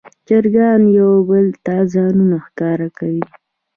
چرګان 0.27 0.81
یو 0.97 1.11
بل 1.29 1.45
ته 1.65 1.75
ځانونه 1.93 2.37
ښکاره 2.45 2.87
کوي. 2.97 3.23